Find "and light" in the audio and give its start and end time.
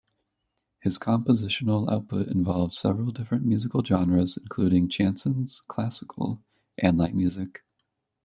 6.79-7.13